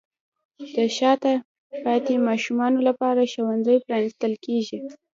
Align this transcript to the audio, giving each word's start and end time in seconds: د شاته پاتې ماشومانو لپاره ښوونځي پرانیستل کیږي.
د 0.75 0.77
شاته 0.97 1.33
پاتې 1.83 2.13
ماشومانو 2.27 2.79
لپاره 2.87 3.29
ښوونځي 3.31 3.77
پرانیستل 3.85 4.33
کیږي. 4.45 4.79